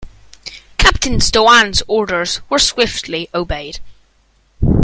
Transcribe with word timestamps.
Captain 0.79 1.19
Doane's 1.19 1.83
orders 1.87 2.41
were 2.49 2.57
swiftly 2.57 3.29
obeyed. 3.35 3.79